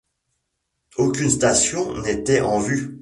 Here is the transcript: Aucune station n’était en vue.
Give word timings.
Aucune 0.97 1.29
station 1.29 1.95
n’était 2.01 2.41
en 2.41 2.59
vue. 2.59 2.97